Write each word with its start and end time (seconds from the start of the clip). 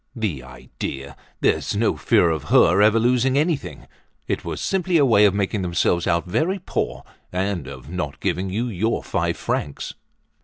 The 0.15 0.41
idea! 0.41 1.15
There's 1.41 1.75
no 1.75 1.95
fear 1.95 2.31
of 2.31 2.45
her 2.45 2.81
ever 2.81 2.97
losing 2.99 3.37
anything! 3.37 3.85
It 4.27 4.43
was 4.43 4.59
simply 4.59 4.97
a 4.97 5.05
way 5.05 5.25
of 5.25 5.35
making 5.35 5.61
themselves 5.61 6.07
out 6.07 6.25
very 6.25 6.57
poor 6.57 7.03
and 7.31 7.67
of 7.67 7.87
not 7.87 8.19
giving 8.19 8.49
you 8.49 8.65
your 8.67 9.03
five 9.03 9.37
francs." 9.37 9.93